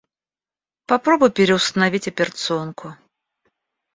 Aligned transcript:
Попробуй 0.87 1.29
переустановить 1.29 2.07
операционку. 2.07 2.95